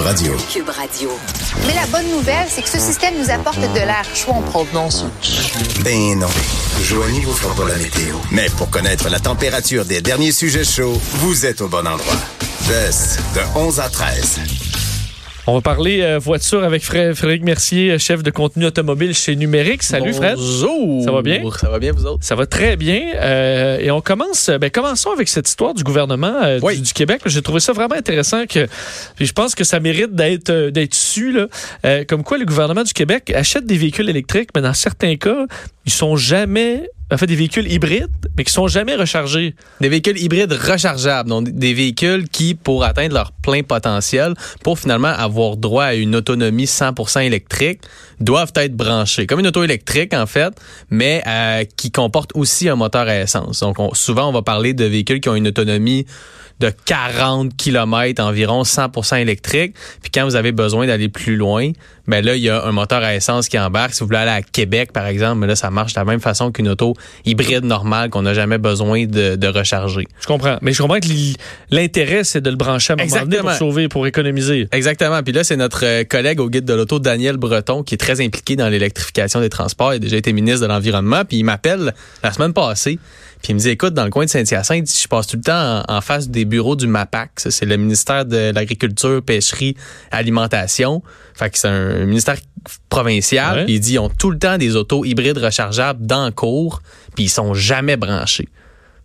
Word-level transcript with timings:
Radio. 0.00 0.34
Cube 0.50 0.68
Radio. 0.70 1.10
Mais 1.66 1.74
la 1.74 1.86
bonne 1.86 2.10
nouvelle, 2.10 2.46
c'est 2.48 2.62
que 2.62 2.68
ce 2.68 2.78
système 2.78 3.14
nous 3.18 3.30
apporte 3.30 3.60
de 3.60 3.78
l'air 3.78 4.04
chaud 4.14 4.32
en 4.32 4.40
provenance. 4.40 5.04
Ben 5.84 6.18
non. 6.18 6.28
Joignez-vous 6.82 7.32
fera 7.34 7.54
pas 7.54 7.68
la 7.68 7.76
météo. 7.76 8.16
Mais 8.30 8.46
pour 8.56 8.70
connaître 8.70 9.08
la 9.10 9.20
température 9.20 9.84
des 9.84 10.00
derniers 10.00 10.32
sujets 10.32 10.64
chauds, 10.64 11.00
vous 11.16 11.44
êtes 11.44 11.60
au 11.60 11.68
bon 11.68 11.86
endroit. 11.86 12.16
Test 12.66 13.20
de 13.34 13.40
11 13.58 13.80
à 13.80 13.88
13. 13.88 14.69
On 15.50 15.54
va 15.54 15.62
parler 15.62 16.00
euh, 16.02 16.20
voiture 16.20 16.62
avec 16.62 16.80
Frédéric 16.84 17.42
Mercier, 17.42 17.98
chef 17.98 18.22
de 18.22 18.30
contenu 18.30 18.66
automobile 18.66 19.12
chez 19.14 19.34
Numérique. 19.34 19.82
Salut 19.82 20.12
Fred. 20.12 20.36
Bonjour. 20.36 21.02
Ça 21.02 21.10
va 21.10 21.22
bien? 21.22 21.42
Ça 21.58 21.68
va 21.68 21.80
bien, 21.80 21.90
vous 21.90 22.06
autres? 22.06 22.22
Ça 22.24 22.36
va 22.36 22.46
très 22.46 22.76
bien. 22.76 23.02
euh, 23.16 23.78
et 23.80 23.90
on 23.90 24.00
commence, 24.00 24.48
euh, 24.48 24.58
ben, 24.58 24.70
commençons 24.70 25.10
avec 25.10 25.28
cette 25.28 25.48
histoire 25.48 25.74
du 25.74 25.82
gouvernement 25.82 26.36
euh, 26.40 26.60
Oui. 26.62 26.76
du, 26.76 26.82
du 26.82 26.92
Québec. 26.92 27.22
J'ai 27.26 27.42
trouvé 27.42 27.58
ça 27.58 27.72
vraiment 27.72 27.96
intéressant 27.96 28.46
que, 28.46 28.68
puis 29.16 29.26
je 29.26 29.32
pense 29.32 29.56
que 29.56 29.64
ça 29.64 29.80
mérite 29.80 30.14
d'être 30.14 30.52
d'être 30.70 30.94
su 30.94 31.32
là. 31.32 31.48
Comme 32.04 32.22
quoi 32.22 32.38
le 32.38 32.44
gouvernement 32.44 32.84
du 32.84 32.92
Québec 32.92 33.32
achète 33.34 33.66
des 33.66 33.76
véhicules 33.76 34.08
électriques, 34.08 34.50
mais 34.54 34.62
dans 34.62 34.72
certains 34.72 35.16
cas, 35.16 35.46
ils 35.84 35.92
sont 35.92 36.14
jamais, 36.14 36.88
en 37.12 37.16
fait, 37.18 37.26
des 37.26 37.36
véhicules 37.36 37.70
hybrides, 37.70 38.08
mais 38.36 38.44
qui 38.44 38.52
sont 38.52 38.68
jamais 38.68 38.94
rechargés. 38.94 39.54
Des 39.80 39.88
véhicules 39.88 40.18
hybrides 40.18 40.52
rechargeables, 40.52 41.28
donc 41.28 41.48
des 41.50 41.74
véhicules 41.74 42.28
qui, 42.28 42.54
pour 42.54 42.84
atteindre 42.84 43.14
leur 43.14 43.32
plein 43.32 43.62
potentiel, 43.62 44.34
pour 44.62 44.78
finalement 44.78 45.08
avoir 45.08 45.56
droit 45.56 45.84
à 45.84 45.94
une 45.94 46.14
autonomie 46.14 46.66
100% 46.66 47.24
électrique, 47.24 47.80
doivent 48.20 48.52
être 48.56 48.76
branchés. 48.76 49.26
Comme 49.26 49.40
une 49.40 49.46
auto 49.48 49.62
électrique, 49.64 50.14
en 50.14 50.26
fait, 50.26 50.52
mais 50.90 51.22
euh, 51.26 51.64
qui 51.76 51.90
comporte 51.90 52.30
aussi 52.34 52.68
un 52.68 52.76
moteur 52.76 53.08
à 53.08 53.16
essence. 53.20 53.60
Donc, 53.60 53.78
on- 53.78 53.94
souvent, 53.94 54.28
on 54.28 54.32
va 54.32 54.42
parler 54.42 54.74
de 54.74 54.84
véhicules 54.84 55.20
qui 55.20 55.28
ont 55.28 55.34
une 55.34 55.48
autonomie 55.48 56.06
de 56.60 56.70
40 56.84 57.56
km 57.56 58.22
environ, 58.22 58.62
100% 58.62 59.20
électrique. 59.20 59.74
Puis 60.02 60.10
quand 60.12 60.24
vous 60.24 60.36
avez 60.36 60.52
besoin 60.52 60.86
d'aller 60.86 61.08
plus 61.08 61.36
loin, 61.36 61.70
ben 62.06 62.24
là, 62.24 62.34
il 62.34 62.42
y 62.42 62.50
a 62.50 62.64
un 62.64 62.72
moteur 62.72 63.02
à 63.02 63.14
essence 63.14 63.48
qui 63.48 63.58
embarque. 63.58 63.94
Si 63.94 64.00
vous 64.00 64.06
voulez 64.06 64.18
aller 64.18 64.30
à 64.30 64.42
Québec, 64.42 64.92
par 64.92 65.06
exemple, 65.06 65.40
mais 65.40 65.46
là, 65.46 65.56
ça 65.56 65.70
marche 65.70 65.94
de 65.94 66.00
la 66.00 66.04
même 66.04 66.20
façon 66.20 66.50
qu'une 66.50 66.68
auto 66.68 66.94
hybride 67.24 67.64
normale 67.64 68.10
qu'on 68.10 68.22
n'a 68.22 68.34
jamais 68.34 68.58
besoin 68.58 69.06
de, 69.06 69.36
de 69.36 69.46
recharger. 69.46 70.06
Je 70.20 70.26
comprends. 70.26 70.58
Mais 70.60 70.72
je 70.72 70.82
comprends 70.82 71.00
que 71.00 71.06
l'intérêt, 71.70 72.24
c'est 72.24 72.40
de 72.40 72.50
le 72.50 72.56
brancher 72.56 72.92
à 72.92 72.94
un 72.94 73.04
moment 73.04 73.08
donné 73.08 73.38
pour 73.38 73.50
Exactement. 73.50 73.70
sauver, 73.70 73.88
pour 73.88 74.06
économiser. 74.06 74.68
Exactement. 74.72 75.22
Puis 75.22 75.32
là, 75.32 75.44
c'est 75.44 75.56
notre 75.56 75.84
euh, 75.84 76.04
collègue 76.04 76.40
au 76.40 76.50
guide 76.50 76.64
de 76.64 76.74
l'auto, 76.74 76.98
Daniel 76.98 77.36
Breton, 77.36 77.82
qui 77.82 77.94
est 77.94 77.98
très 77.98 78.20
impliqué 78.20 78.56
dans 78.56 78.68
l'électrification 78.68 79.40
des 79.40 79.48
transports. 79.48 79.94
Il 79.94 79.96
a 79.96 80.00
déjà 80.00 80.16
été 80.16 80.32
ministre 80.32 80.62
de 80.62 80.66
l'Environnement. 80.66 81.24
Puis 81.24 81.38
il 81.38 81.44
m'appelle 81.44 81.94
la 82.22 82.32
semaine 82.32 82.52
passée. 82.52 82.98
Puis 83.42 83.52
il 83.52 83.54
me 83.54 83.60
dit, 83.60 83.70
écoute, 83.70 83.94
dans 83.94 84.04
le 84.04 84.10
coin 84.10 84.26
de 84.26 84.30
Saint-Hyacinthe, 84.30 84.86
je 84.90 85.08
passe 85.08 85.26
tout 85.26 85.36
le 85.36 85.42
temps 85.42 85.82
en, 85.88 85.96
en 85.96 86.00
face 86.02 86.28
des 86.28 86.44
bureaux 86.44 86.76
du 86.76 86.86
MAPAC. 86.86 87.30
C'est 87.36 87.64
le 87.64 87.76
ministère 87.78 88.26
de 88.26 88.52
l'Agriculture, 88.52 89.22
Pêcherie, 89.22 89.76
Alimentation. 90.10 91.02
Fait 91.34 91.48
que 91.50 91.58
c'est 91.58 91.68
un 91.68 92.04
ministère 92.04 92.36
provincial. 92.88 93.58
Ouais. 93.60 93.64
Puis 93.64 93.74
il 93.74 93.80
dit, 93.80 93.92
ils 93.94 93.98
ont 93.98 94.10
tout 94.10 94.30
le 94.30 94.38
temps 94.38 94.58
des 94.58 94.76
autos 94.76 95.04
hybrides 95.04 95.38
rechargeables 95.38 96.06
dans 96.06 96.26
le 96.26 96.32
cours. 96.32 96.82
Puis 97.14 97.24
ils 97.24 97.28
sont 97.30 97.54
jamais 97.54 97.96
branchés. 97.96 98.48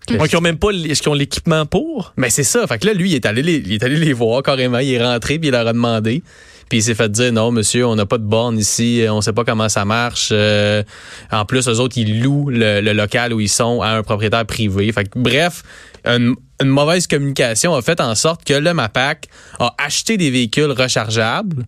Donc, 0.07 0.31
ils 0.31 0.35
ont 0.35 0.41
même 0.41 0.57
pas, 0.59 0.69
l- 0.69 0.91
est-ce 0.91 1.01
qu'ils 1.01 1.09
ont 1.11 1.15
l'équipement 1.15 1.65
pour? 1.65 2.13
Mais 2.15 2.29
c'est 2.29 2.43
ça. 2.43 2.67
Fait 2.67 2.77
que 2.77 2.85
là, 2.85 2.93
lui, 2.93 3.11
il 3.11 3.15
est 3.15 3.25
allé 3.25 3.41
les, 3.41 3.55
il 3.55 3.73
est 3.73 3.83
allé 3.83 3.95
les 3.95 4.13
voir 4.13 4.43
carrément. 4.43 4.77
Il 4.77 4.93
est 4.93 5.03
rentré 5.03 5.39
puis 5.39 5.47
il 5.47 5.51
leur 5.51 5.65
a 5.65 5.73
demandé. 5.73 6.21
Puis 6.69 6.79
il 6.79 6.81
s'est 6.83 6.95
fait 6.95 7.11
dire 7.11 7.31
non, 7.31 7.51
monsieur, 7.51 7.85
on 7.85 7.95
n'a 7.95 8.05
pas 8.05 8.17
de 8.17 8.23
borne 8.23 8.57
ici, 8.57 9.05
on 9.09 9.21
sait 9.21 9.33
pas 9.33 9.43
comment 9.43 9.69
ça 9.69 9.85
marche. 9.85 10.29
Euh, 10.31 10.83
en 11.31 11.45
plus, 11.45 11.67
eux 11.67 11.79
autres, 11.79 11.97
ils 11.97 12.21
louent 12.21 12.49
le, 12.49 12.81
le 12.81 12.93
local 12.93 13.33
où 13.33 13.39
ils 13.39 13.49
sont 13.49 13.81
à 13.81 13.89
un 13.89 14.03
propriétaire 14.03 14.45
privé. 14.45 14.91
Fait 14.91 15.03
que, 15.03 15.19
bref, 15.19 15.63
une, 16.05 16.35
une 16.61 16.69
mauvaise 16.69 17.05
communication 17.07 17.75
a 17.75 17.81
fait 17.81 17.99
en 18.01 18.15
sorte 18.15 18.43
que 18.43 18.53
le 18.53 18.73
MAPAC 18.73 19.27
a 19.59 19.75
acheté 19.77 20.17
des 20.17 20.31
véhicules 20.31 20.71
rechargeables 20.71 21.65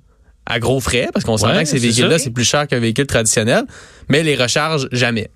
à 0.50 0.60
gros 0.60 0.80
frais, 0.80 1.10
parce 1.14 1.26
qu'on 1.26 1.38
s'entend 1.38 1.56
Ouais, 1.56 1.64
que 1.64 1.70
ces 1.70 1.78
véhicules-là, 1.78 2.20
c'est 2.20 2.30
plus 2.30 2.46
cher 2.46 2.68
qu'un 2.68 2.80
véhicule 2.80 3.06
traditionnel, 3.06 3.64
mais 4.08 4.24
les 4.24 4.36
recharge 4.36 4.88
jamais. 4.94 5.30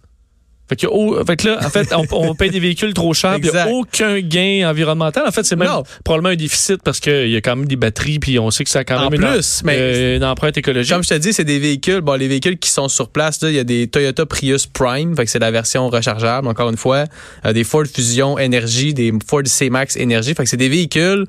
Fait 0.71 0.77
que, 0.77 0.87
oh, 0.89 1.21
fait 1.27 1.35
que 1.35 1.49
là, 1.49 1.59
en 1.65 1.69
fait, 1.69 1.93
on, 1.93 2.05
on 2.29 2.33
paye 2.33 2.49
des 2.49 2.61
véhicules 2.61 2.93
trop 2.93 3.13
chers, 3.13 3.35
il 3.35 3.43
n'y 3.43 3.49
a 3.49 3.67
aucun 3.67 4.21
gain 4.21 4.69
environnemental. 4.69 5.27
En 5.27 5.31
fait, 5.31 5.43
c'est 5.43 5.57
même 5.57 5.67
Non. 5.67 5.83
probablement 6.05 6.29
un 6.29 6.37
déficit 6.37 6.81
parce 6.81 7.01
qu'il 7.01 7.27
y 7.27 7.35
a 7.35 7.41
quand 7.41 7.57
même 7.57 7.67
des 7.67 7.75
batteries, 7.75 8.19
puis 8.19 8.39
on 8.39 8.49
sait 8.51 8.63
que 8.63 8.69
ça 8.69 8.79
a 8.79 8.83
quand 8.85 8.95
En 8.97 9.09
même 9.09 9.21
une, 9.21 9.27
plus, 9.33 9.63
mais- 9.65 9.75
euh, 9.77 10.15
une 10.15 10.23
empreinte 10.23 10.57
écologique. 10.57 10.93
Comme 10.93 11.03
je 11.03 11.09
te 11.09 11.13
dis, 11.15 11.33
c'est 11.33 11.43
des 11.43 11.59
véhicules. 11.59 11.99
Bon, 11.99 12.13
les 12.13 12.29
véhicules 12.29 12.57
qui 12.57 12.69
sont 12.69 12.87
sur 12.87 13.09
place, 13.09 13.41
là, 13.41 13.49
il 13.49 13.55
y 13.55 13.59
a 13.59 13.65
des 13.65 13.87
Toyota 13.87 14.25
Prius 14.25 14.65
Prime, 14.65 15.13
fait 15.13 15.25
que 15.25 15.29
c'est 15.31 15.39
la 15.39 15.51
version 15.51 15.89
rechargeable, 15.89 16.47
encore 16.47 16.69
une 16.69 16.77
fois. 16.77 17.03
Euh, 17.45 17.51
des 17.51 17.65
Ford 17.65 17.83
Fusion 17.93 18.35
Energy, 18.39 18.93
des 18.93 19.11
Ford 19.27 19.41
C-Max 19.43 19.97
Energy, 19.97 20.33
fait 20.35 20.43
que 20.43 20.49
c'est 20.49 20.55
des 20.55 20.69
véhicules 20.69 21.25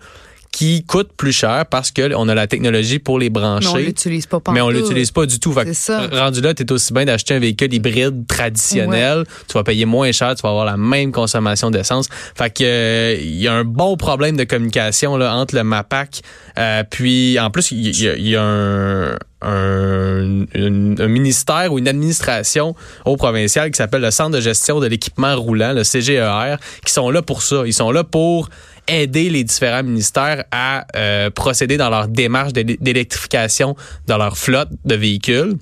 qui 0.52 0.84
coûtent 0.84 1.12
plus 1.16 1.32
cher 1.32 1.64
parce 1.70 1.90
que 1.90 2.14
on 2.14 2.28
a 2.28 2.34
la 2.34 2.46
technologie 2.46 2.98
pour 2.98 3.18
les 3.18 3.30
Mais 3.30 3.38
on 3.38 3.58
brancher. 3.58 3.82
l'utilise 3.84 4.26
pas 4.26 4.38
Mais 4.52 4.60
on 4.60 4.68
l'utilise 4.68 5.10
pas 5.10 5.26
du 5.26 5.40
tout. 5.40 5.52
Fait 5.52 5.64
que, 5.64 5.72
C'est 5.72 5.92
ça. 5.92 6.06
rendu 6.12 6.40
là, 6.42 6.52
tu 6.54 6.62
es 6.62 6.70
aussi 6.72 6.92
bien 6.92 7.06
d'acheter 7.06 7.34
un 7.34 7.38
véhicule 7.38 7.72
hybride 7.72 8.26
traditionnel. 8.26 9.24
Tu 9.48 9.54
vas 9.54 9.64
payer 9.64 9.86
moins 9.86 10.12
cher, 10.12 10.34
tu 10.34 10.42
vas 10.42 10.50
avoir 10.50 10.66
la 10.66 10.76
même 10.76 11.10
consommation 11.10 11.70
d'essence. 11.70 12.08
Fait 12.36 12.50
que 12.50 12.62
euh, 12.64 13.16
il 13.20 13.36
y 13.41 13.48
a 13.48 13.54
un 13.54 13.64
bon 13.64 13.96
problème 13.96 14.36
de 14.36 14.44
communication 14.44 15.16
là, 15.16 15.34
entre 15.34 15.54
le 15.54 15.64
MAPAC 15.64 16.20
euh, 16.58 16.84
puis 16.88 17.38
en 17.41 17.50
plus 17.50 17.70
il 17.70 17.88
y, 17.88 18.30
y 18.30 18.36
a 18.36 18.42
un, 18.42 19.16
un, 19.42 21.08
ministère 21.08 21.72
ou 21.72 21.78
une 21.78 21.88
administration 21.88 22.75
au 23.04 23.16
provincial 23.16 23.70
qui 23.70 23.76
s'appelle 23.76 24.03
le 24.03 24.10
Centre 24.10 24.30
de 24.36 24.41
gestion 24.41 24.80
de 24.80 24.86
l'équipement 24.86 25.34
roulant, 25.36 25.72
le 25.72 25.82
CGER, 25.84 26.56
qui 26.84 26.92
sont 26.92 27.10
là 27.10 27.22
pour 27.22 27.42
ça. 27.42 27.62
Ils 27.66 27.72
sont 27.72 27.91
là 27.91 28.04
pour 28.04 28.48
aider 28.88 29.30
les 29.30 29.44
différents 29.44 29.82
ministères 29.82 30.44
à 30.50 30.86
euh, 30.97 31.30
procéder 31.30 31.76
dans 31.76 31.91
leur 31.91 32.08
démarche 32.08 32.53
d'é- 32.53 32.64
d'électrification 32.80 33.76
de 34.08 34.14
leur 34.14 34.36
flotte 34.36 34.70
de 34.84 34.94
véhicules. 34.94 35.54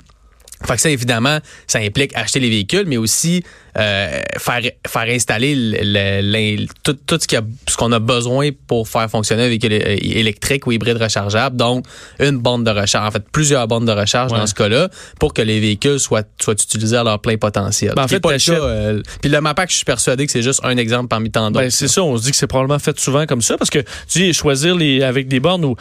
Fait 0.66 0.74
que 0.74 0.80
ça, 0.80 0.91
évidemment, 0.91 1.38
ça 1.66 1.78
implique 1.78 2.14
acheter 2.14 2.38
les 2.38 2.50
véhicules, 2.50 2.84
mais 2.86 2.98
aussi 2.98 3.42
euh, 3.78 4.20
faire, 4.38 4.60
faire 4.86 5.03
installer 5.14 5.54
le- 5.54 5.78
le- 6.22 6.56
le- 6.62 6.66
tout, 6.82 6.94
tout 7.06 7.19
ce 7.20 7.26
qu'il 7.26 7.38
y 7.38 7.41
a- 7.41 7.44
ce 7.69 7.76
qu'on 7.76 7.92
a 7.92 7.98
besoin 7.98 8.50
pour 8.66 8.88
faire 8.88 9.08
fonctionner 9.10 9.44
un 9.44 9.48
véhicule 9.48 9.72
électrique 9.72 10.66
ou 10.66 10.72
hybride 10.72 11.00
rechargeable. 11.00 11.56
Donc, 11.56 11.84
une 12.19 12.38
borne 12.38 12.64
de 12.64 12.70
recharge, 12.70 13.09
en 13.09 13.10
fait, 13.10 13.25
plusieurs 13.32 13.66
bornes 13.69 13.86
de 13.86 13.92
recharge 13.92 14.32
Ouais. 14.32 14.38
dans 14.38 14.47
ce 14.47 14.54
cas-là, 14.54 14.88
pour 15.19 15.34
que 15.34 15.42
les 15.42 15.60
véhicules 15.60 15.98
soient, 16.00 16.22
soient 16.41 16.54
utilisés 16.54 16.97
à 16.97 17.04
leur 17.04 17.20
plein 17.20 17.36
potentiel. 17.36 17.92
Ben, 17.97 18.04
en 18.04 18.09
fait, 18.09 18.20
pas 18.20 18.32
le 18.32 18.38
cas, 18.38 18.53
euh, 18.53 19.03
Puis 19.20 19.30
le 19.30 19.41
MAPAC, 19.41 19.70
je 19.70 19.76
suis 19.76 19.84
persuadé 19.84 20.26
que 20.26 20.32
c'est 20.32 20.42
juste 20.42 20.60
un 20.64 20.76
exemple 20.76 21.09
parmi 21.09 21.30
tant 21.30 21.50
d'autres. 21.50 21.64
Ben, 21.64 21.70
c'est 21.70 21.88
ça, 21.88 22.03
on 22.03 22.16
se 22.16 22.25
dit 22.25 22.30
que 22.30 22.36
c'est 22.36 22.47
probablement 22.47 22.78
fait 22.78 22.98
souvent 22.98 23.26
comme 23.26 23.42
ça 23.42 23.56
parce 23.56 23.70
que 23.70 23.78
tu 24.09 24.19
dis 24.20 24.32
choisir 24.32 24.75
les 24.76 25.03
avec 25.03 25.28
des 25.28 25.41
bornes 25.41 25.64
ou 25.64 25.76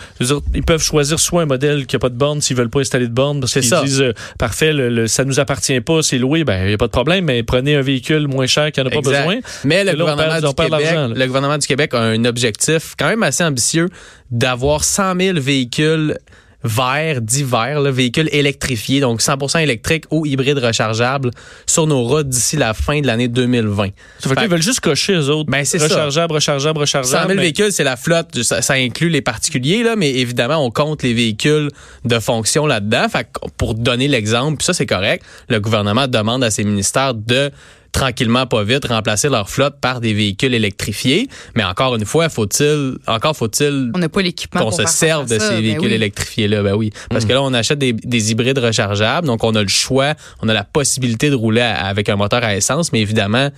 ils 0.53 0.63
peuvent 0.63 0.81
choisir 0.83 1.19
soit 1.19 1.41
un 1.43 1.45
modèle 1.45 1.85
qui 1.85 1.95
a 1.95 1.99
pas 1.99 2.09
de 2.09 2.15
borne 2.15 2.41
s'ils 2.41 2.55
veulent 2.57 2.69
pas 2.69 2.79
installer 2.79 3.07
de 3.07 3.13
borne 3.13 3.39
parce 3.39 3.53
qu'ils 3.53 3.61
disent 3.83 4.01
euh, 4.01 4.13
parfait 4.37 4.73
ça 5.07 5.25
nous 5.25 5.39
appartient 5.39 5.79
pas, 5.81 6.01
c'est 6.01 6.17
loué, 6.17 6.43
ben 6.43 6.65
il 6.65 6.71
y 6.71 6.73
a 6.73 6.77
pas 6.77 6.87
de 6.87 6.91
problème 6.91 7.25
mais 7.25 7.43
prenez 7.43 7.78
un 7.79 7.81
véhicule 7.81 8.27
moins 8.27 8.45
cher 8.47 8.71
qui 8.71 8.79
en 8.81 8.85
a 8.85 8.89
pas 8.89 8.97
Exact. 8.97 9.17
besoin. 9.25 9.39
Mais 9.63 9.83
le 9.83 9.91
là, 9.91 9.97
gouvernement, 9.97 10.29
perd- 10.39 10.45
du 10.47 10.53
Québec, 10.53 11.17
le 11.17 11.25
gouvernement 11.25 11.57
du 11.57 11.67
Québec 11.67 11.93
a 11.93 11.99
un 12.01 12.25
objectif 12.25 12.95
quand 12.97 13.07
même 13.07 13.23
assez 13.23 13.43
ambitieux 13.43 13.89
d'avoir 14.31 14.83
100 14.83 15.19
000 15.19 15.39
véhicules 15.39 16.17
verts, 16.63 17.21
dits 17.21 17.43
verts, 17.43 17.79
là, 17.79 17.89
véhicules 17.91 18.29
électrifiés, 18.31 18.99
donc 18.99 19.21
100% 19.21 19.59
électriques 19.59 20.05
ou 20.11 20.25
hybrides 20.25 20.57
rechargeables 20.57 21.31
sur 21.65 21.87
nos 21.87 22.03
routes 22.03 22.27
d'ici 22.27 22.57
la 22.57 22.73
fin 22.73 22.99
de 23.01 23.07
l'année 23.07 23.27
2020. 23.29 23.85
Ça 24.19 24.27
fait 24.29 24.35
Fait- 24.35 24.41
qu'ils 24.41 24.49
veulent 24.49 24.61
juste 24.61 24.81
cocher 24.81 25.13
eux 25.13 25.29
autres. 25.29 25.49
Ben, 25.49 25.63
c'est 25.63 25.79
ça. 25.79 25.85
rechargeable, 25.85 26.33
rechargeable, 26.33 26.77
100 26.77 26.81
rechargeable. 26.81 27.27
000 27.27 27.35
mais- 27.35 27.41
véhicules, 27.41 27.71
c'est 27.71 27.83
la 27.83 27.95
flotte. 27.95 28.41
Ça, 28.43 28.61
ça 28.61 28.73
inclut 28.73 29.09
les 29.09 29.21
particuliers, 29.21 29.83
là, 29.83 29.95
mais 29.95 30.09
évidemment, 30.11 30.57
on 30.65 30.71
compte 30.71 31.03
les 31.03 31.13
véhicules 31.13 31.69
de 32.05 32.19
fonction 32.19 32.65
là-dedans. 32.65 33.07
Fait 33.09 33.23
que 33.23 33.49
pour 33.57 33.73
donner 33.75 34.07
l'exemple, 34.07 34.57
puis 34.57 34.65
ça, 34.65 34.73
c'est 34.73 34.85
correct, 34.85 35.23
le 35.47 35.59
gouvernement 35.59 36.07
demande 36.07 36.43
à 36.43 36.51
ses 36.51 36.63
ministères 36.63 37.13
de 37.13 37.51
tranquillement, 37.91 38.45
pas 38.45 38.63
vite, 38.63 38.85
remplacer 38.85 39.29
leur 39.29 39.49
flotte 39.49 39.79
par 39.81 39.99
des 40.01 40.13
véhicules 40.13 40.53
électrifiés. 40.53 41.27
Mais 41.55 41.63
encore 41.63 41.95
une 41.95 42.05
fois, 42.05 42.29
faut-il, 42.29 42.97
encore 43.07 43.35
faut-il 43.35 43.91
On 43.95 43.99
n'a 43.99 44.09
pas 44.09 44.21
l'équipement 44.21 44.61
qu'on 44.61 44.69
pour 44.69 44.77
se 44.77 44.85
serve 44.85 45.27
de 45.29 45.39
ça, 45.39 45.49
ces 45.49 45.55
ben 45.55 45.61
véhicules 45.61 45.87
oui. 45.87 45.93
électrifiés-là. 45.93 46.63
Ben 46.63 46.73
oui. 46.75 46.91
Parce 47.09 47.25
que 47.25 47.33
là, 47.33 47.41
on 47.41 47.53
achète 47.53 47.79
des, 47.79 47.93
des 47.93 48.31
hybrides 48.31 48.59
rechargeables, 48.59 49.27
donc 49.27 49.43
on 49.43 49.55
a 49.55 49.61
le 49.61 49.67
choix, 49.67 50.13
on 50.41 50.49
a 50.49 50.53
la 50.53 50.63
possibilité 50.63 51.29
de 51.29 51.35
rouler 51.35 51.61
à- 51.61 51.85
avec 51.85 52.09
un 52.09 52.15
moteur 52.15 52.43
à 52.43 52.55
essence, 52.55 52.91
mais 52.93 53.01
évidemment, 53.01 53.49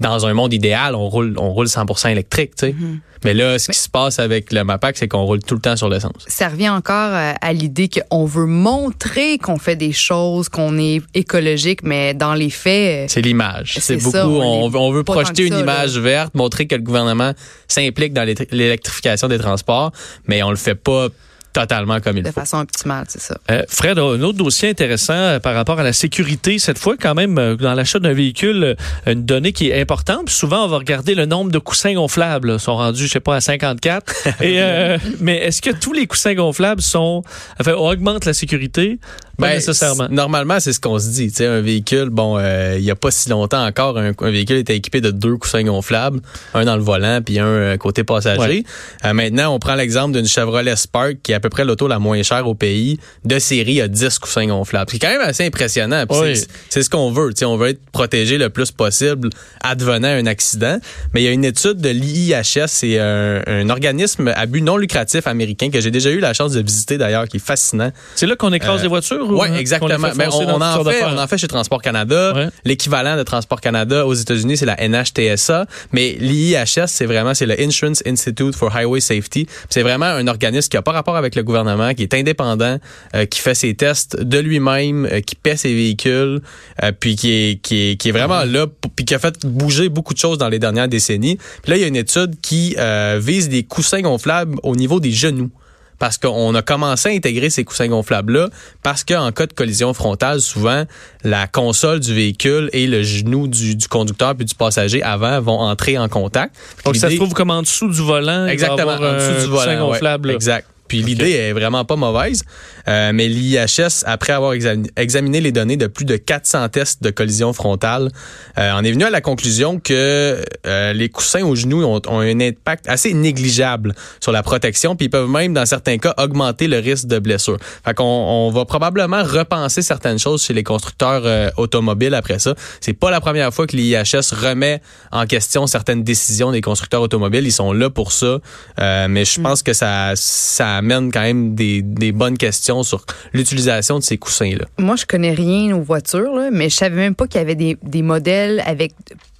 dans 0.00 0.26
un 0.26 0.34
monde 0.34 0.52
idéal, 0.52 0.94
on 0.94 1.08
roule, 1.08 1.34
on 1.38 1.50
roule 1.50 1.66
100% 1.66 2.10
électrique, 2.10 2.54
tu 2.56 2.66
sais. 2.66 2.72
Mm-hmm. 2.72 2.98
Mais 3.24 3.34
là, 3.34 3.56
ce 3.60 3.70
qui 3.70 3.78
se 3.78 3.88
passe 3.88 4.18
avec 4.18 4.52
le 4.52 4.64
MAPAC, 4.64 4.96
c'est 4.96 5.06
qu'on 5.06 5.22
roule 5.22 5.40
tout 5.44 5.54
le 5.54 5.60
temps 5.60 5.76
sur 5.76 5.88
l'essence. 5.88 6.24
Ça 6.26 6.48
revient 6.48 6.70
encore 6.70 7.12
euh, 7.14 7.32
à 7.40 7.52
l'idée 7.52 7.88
qu'on 7.88 8.24
veut 8.24 8.46
montrer 8.46 9.38
qu'on 9.38 9.58
fait 9.58 9.76
des 9.76 9.92
choses, 9.92 10.48
qu'on 10.48 10.76
est 10.76 11.02
écologique, 11.14 11.84
mais 11.84 12.14
dans 12.14 12.34
les 12.34 12.50
faits, 12.50 13.04
euh, 13.04 13.06
C'est 13.08 13.20
l'image. 13.22 13.76
C'est 13.80 13.96
beaucoup. 13.98 14.10
ça, 14.10 14.26
on, 14.28 14.64
on 14.64 14.70
est 14.72 14.76
on 14.76 14.90
veut 14.90 15.04
projeter 15.04 15.46
une 15.46 15.52
ça, 15.52 15.60
image 15.60 15.96
verte, 15.98 16.34
montrer 16.34 16.66
que 16.66 16.74
le 16.74 16.82
gouvernement 16.82 17.32
s'implique 17.68 18.12
dans 18.12 18.24
l'électri- 18.24 18.48
l'électrification 18.50 19.28
des 19.28 19.38
transports, 19.38 19.92
mais 20.26 20.42
on 20.42 20.50
le 20.50 20.56
fait 20.56 20.74
pas 20.74 21.06
totalement 21.52 22.00
comme 22.00 22.16
il 22.16 22.22
de 22.22 22.28
faut. 22.28 22.40
façon 22.40 22.58
optimale, 22.58 23.04
c'est 23.08 23.20
ça. 23.20 23.36
Euh, 23.50 23.62
Fred, 23.68 23.98
un 23.98 24.20
autre 24.22 24.38
dossier 24.38 24.70
intéressant 24.70 25.12
euh, 25.14 25.38
par 25.38 25.54
rapport 25.54 25.78
à 25.78 25.82
la 25.82 25.92
sécurité, 25.92 26.58
cette 26.58 26.78
fois 26.78 26.96
quand 27.00 27.14
même 27.14 27.38
euh, 27.38 27.56
dans 27.56 27.74
l'achat 27.74 27.98
d'un 27.98 28.12
véhicule, 28.12 28.62
euh, 28.64 28.74
une 29.12 29.24
donnée 29.24 29.52
qui 29.52 29.70
est 29.70 29.80
importante. 29.80 30.26
Puis 30.26 30.34
souvent, 30.34 30.64
on 30.64 30.68
va 30.68 30.78
regarder 30.78 31.14
le 31.14 31.26
nombre 31.26 31.50
de 31.50 31.58
coussins 31.58 31.94
gonflables. 31.94 32.48
là. 32.48 32.54
Ils 32.54 32.60
sont 32.60 32.76
rendus, 32.76 33.06
je 33.06 33.12
sais 33.12 33.20
pas, 33.20 33.36
à 33.36 33.40
54. 33.40 34.12
Et, 34.42 34.60
euh, 34.62 34.98
mais 35.20 35.38
est-ce 35.38 35.60
que 35.62 35.70
tous 35.70 35.92
les 35.92 36.06
coussins 36.06 36.34
gonflables 36.34 36.82
sont, 36.82 37.22
enfin, 37.60 37.72
augmentent 37.72 38.24
la 38.24 38.34
sécurité? 38.34 38.98
Pas 39.38 39.48
Ben, 39.48 39.54
nécessairement. 39.54 40.08
Normalement, 40.10 40.60
c'est 40.60 40.72
ce 40.74 40.80
qu'on 40.80 40.98
se 40.98 41.08
dit. 41.08 41.28
Tu 41.30 41.36
sais, 41.36 41.46
un 41.46 41.62
véhicule, 41.62 42.10
bon, 42.10 42.36
euh, 42.38 42.74
il 42.76 42.84
y 42.84 42.90
a 42.90 42.94
pas 42.94 43.10
si 43.10 43.30
longtemps 43.30 43.64
encore, 43.66 43.98
un, 43.98 44.12
un 44.18 44.30
véhicule 44.30 44.56
était 44.58 44.76
équipé 44.76 45.00
de 45.00 45.10
deux 45.10 45.36
coussins 45.38 45.62
gonflables, 45.64 46.20
un 46.54 46.64
dans 46.66 46.76
le 46.76 46.82
volant 46.82 47.20
puis 47.24 47.38
un 47.38 47.46
euh, 47.46 47.76
côté 47.78 48.04
passager. 48.04 48.40
Ouais. 48.40 48.64
Euh, 49.06 49.14
maintenant, 49.14 49.54
on 49.54 49.58
prend 49.58 49.74
l'exemple 49.74 50.12
d'une 50.14 50.26
Chevrolet 50.26 50.76
Spark 50.76 51.14
qui 51.22 51.32
à 51.32 51.40
peu 51.42 51.50
près 51.50 51.64
l'auto 51.66 51.86
la 51.88 51.98
moins 51.98 52.22
chère 52.22 52.46
au 52.48 52.54
pays. 52.54 52.98
De 53.26 53.38
série, 53.38 53.80
a 53.82 53.88
10 53.88 54.18
coussins 54.18 54.46
gonflables. 54.46 54.90
C'est 54.90 54.98
quand 54.98 55.08
même 55.10 55.20
assez 55.20 55.44
impressionnant. 55.44 56.04
Oui. 56.08 56.36
c'est- 56.70 56.82
ce 56.82 56.88
qu'on 56.88 57.10
veut. 57.12 57.30
On 57.44 57.56
veut 57.58 57.68
être 57.68 57.80
protégé 57.92 58.38
le 58.38 58.48
plus 58.48 58.70
possible 58.70 59.28
advenant 59.62 60.08
un 60.08 60.26
accident. 60.26 60.78
Mais 61.12 61.20
il 61.22 61.24
y 61.24 61.28
a 61.28 61.32
une 61.32 61.44
étude 61.44 61.78
de 61.80 61.90
l'IIHS, 61.90 62.66
c'est 62.68 62.98
un, 62.98 63.42
un 63.46 63.68
organisme 63.70 64.32
à 64.34 64.46
but 64.46 64.62
non 64.62 64.76
lucratif 64.76 65.26
américain 65.26 65.70
que 65.70 65.80
j'ai 65.80 65.90
déjà 65.90 66.10
eu 66.10 66.18
la 66.20 66.32
chance 66.32 66.52
de 66.52 66.62
visiter 66.62 66.96
d'ailleurs, 66.98 67.26
qui 67.28 67.36
est 67.38 67.40
fascinant. 67.44 67.90
C'est 68.14 68.26
là 68.26 68.36
qu'on 68.36 68.52
écrase 68.52 68.80
Euh, 68.80 68.82
les 68.84 68.88
voitures? 68.88 69.28
ou, 69.28 69.40
Oui, 69.40 69.48
hein, 69.50 69.56
exactement. 69.56 70.08
Ben, 70.16 70.28
on, 70.32 70.36
on 70.46 70.60
en 70.60 70.84
fait, 70.84 71.04
on 71.04 71.18
en 71.18 71.26
fait 71.26 71.38
chez 71.38 71.48
Transport 71.48 71.82
Canada. 71.82 72.32
Ouais. 72.34 72.48
L'équivalent 72.64 73.16
de 73.16 73.22
Transport 73.22 73.60
Canada 73.60 74.06
aux 74.06 74.14
États-Unis, 74.14 74.56
c'est 74.56 74.66
la 74.66 74.76
NHTSA. 74.80 75.66
Mais 75.92 76.16
l'IIHS, 76.20 76.86
c'est 76.86 77.06
vraiment 77.06 77.34
c'est 77.34 77.46
le 77.46 77.60
Insurance 77.60 78.02
Institute 78.06 78.54
for 78.54 78.74
Highway 78.74 79.00
Safety. 79.00 79.46
C'est 79.68 79.82
vraiment 79.82 80.06
un 80.06 80.26
organisme 80.28 80.68
qui 80.68 80.76
a 80.76 80.82
pas 80.82 80.92
rapport 80.92 81.16
avec 81.16 81.31
le 81.36 81.42
gouvernement, 81.42 81.94
qui 81.94 82.02
est 82.02 82.14
indépendant, 82.14 82.78
euh, 83.14 83.26
qui 83.26 83.40
fait 83.40 83.54
ses 83.54 83.74
tests 83.74 84.20
de 84.20 84.38
lui-même, 84.38 85.06
euh, 85.06 85.20
qui 85.20 85.34
paie 85.34 85.56
ses 85.56 85.74
véhicules, 85.74 86.40
euh, 86.82 86.92
puis 86.98 87.16
qui 87.16 87.32
est, 87.32 87.60
qui 87.62 87.90
est, 87.90 87.96
qui 87.96 88.08
est 88.08 88.12
vraiment 88.12 88.44
là, 88.44 88.66
pour- 88.66 88.90
puis 88.92 89.04
qui 89.04 89.14
a 89.14 89.18
fait 89.18 89.44
bouger 89.46 89.88
beaucoup 89.88 90.14
de 90.14 90.18
choses 90.18 90.38
dans 90.38 90.48
les 90.48 90.58
dernières 90.58 90.88
décennies. 90.88 91.36
Puis 91.62 91.70
là, 91.70 91.76
il 91.76 91.80
y 91.80 91.84
a 91.84 91.88
une 91.88 91.96
étude 91.96 92.34
qui 92.40 92.76
vise 93.18 93.48
des 93.48 93.62
coussins 93.62 94.00
gonflables 94.00 94.56
au 94.62 94.76
niveau 94.76 95.00
des 95.00 95.12
genoux 95.12 95.50
parce 95.98 96.18
qu'on 96.18 96.52
a 96.56 96.62
commencé 96.62 97.10
à 97.10 97.12
intégrer 97.12 97.48
ces 97.48 97.62
coussins 97.62 97.86
gonflables-là, 97.86 98.48
parce 98.82 99.04
qu'en 99.04 99.30
cas 99.30 99.46
de 99.46 99.52
collision 99.52 99.94
frontale, 99.94 100.40
souvent, 100.40 100.82
la 101.22 101.46
console 101.46 102.00
du 102.00 102.12
véhicule 102.12 102.68
et 102.72 102.88
le 102.88 103.04
genou 103.04 103.46
du, 103.46 103.76
du 103.76 103.86
conducteur 103.86 104.34
puis 104.34 104.44
du 104.44 104.56
passager 104.56 105.00
avant 105.04 105.40
vont 105.40 105.60
entrer 105.60 105.98
en 105.98 106.08
contact. 106.08 106.56
Donc, 106.84 106.96
ça 106.96 107.08
se 107.08 107.14
trouve 107.14 107.34
comme 107.34 107.50
en 107.50 107.62
dessous 107.62 107.88
du 107.88 108.00
volant. 108.02 108.46
Exactement, 108.48 108.90
avoir 108.90 109.12
en 109.12 109.16
dessous 109.16 109.46
du 109.46 109.50
volant. 109.52 109.86
gonflable. 109.90 110.30
là. 110.30 110.34
exact. 110.34 110.66
Puis 110.92 111.00
l'idée 111.00 111.30
est 111.30 111.52
vraiment 111.54 111.86
pas 111.86 111.96
mauvaise, 111.96 112.42
euh, 112.86 113.12
mais 113.14 113.26
l'IHS, 113.26 114.02
après 114.04 114.34
avoir 114.34 114.52
exami- 114.52 114.90
examiné 114.98 115.40
les 115.40 115.50
données 115.50 115.78
de 115.78 115.86
plus 115.86 116.04
de 116.04 116.18
400 116.18 116.68
tests 116.68 117.02
de 117.02 117.08
collision 117.08 117.54
frontale, 117.54 118.10
euh, 118.58 118.72
en 118.72 118.84
est 118.84 118.92
venu 118.92 119.04
à 119.04 119.08
la 119.08 119.22
conclusion 119.22 119.80
que 119.80 120.44
euh, 120.66 120.92
les 120.92 121.08
coussins 121.08 121.44
aux 121.44 121.54
genoux 121.54 121.82
ont, 121.82 122.02
ont 122.06 122.18
un 122.18 122.40
impact 122.40 122.86
assez 122.88 123.14
négligeable 123.14 123.94
sur 124.20 124.32
la 124.32 124.42
protection, 124.42 124.94
puis 124.94 125.06
ils 125.06 125.08
peuvent 125.08 125.30
même, 125.30 125.54
dans 125.54 125.64
certains 125.64 125.96
cas, 125.96 126.12
augmenter 126.18 126.68
le 126.68 126.76
risque 126.76 127.06
de 127.06 127.18
blessure. 127.18 127.56
Fait 127.86 127.94
qu'on 127.94 128.04
on 128.04 128.50
va 128.50 128.66
probablement 128.66 129.22
repenser 129.22 129.80
certaines 129.80 130.18
choses 130.18 130.44
chez 130.44 130.52
les 130.52 130.62
constructeurs 130.62 131.22
euh, 131.24 131.48
automobiles 131.56 132.12
après 132.12 132.38
ça. 132.38 132.54
C'est 132.82 132.92
pas 132.92 133.10
la 133.10 133.22
première 133.22 133.54
fois 133.54 133.66
que 133.66 133.76
l'IHS 133.76 134.34
remet 134.34 134.82
en 135.10 135.24
question 135.24 135.66
certaines 135.66 136.04
décisions 136.04 136.52
des 136.52 136.60
constructeurs 136.60 137.00
automobiles. 137.00 137.46
Ils 137.46 137.50
sont 137.50 137.72
là 137.72 137.88
pour 137.88 138.12
ça, 138.12 138.40
mais 138.78 139.24
je 139.24 139.40
pense 139.40 139.62
que 139.62 139.72
ça, 139.72 140.12
ça 140.16 140.81
amène 140.82 141.10
quand 141.12 141.22
même 141.22 141.54
des, 141.54 141.82
des 141.82 142.12
bonnes 142.12 142.36
questions 142.38 142.82
sur 142.82 143.04
l'utilisation 143.32 143.98
de 143.98 144.04
ces 144.04 144.18
coussins-là. 144.18 144.66
Moi, 144.78 144.96
je 144.96 145.06
connais 145.06 145.32
rien 145.32 145.74
aux 145.76 145.82
voitures, 145.82 146.34
là, 146.34 146.50
mais 146.52 146.68
je 146.68 146.76
savais 146.76 146.96
même 146.96 147.14
pas 147.14 147.26
qu'il 147.26 147.38
y 147.40 147.42
avait 147.42 147.54
des, 147.54 147.76
des 147.82 148.02
modèles 148.02 148.62
avec 148.66 148.92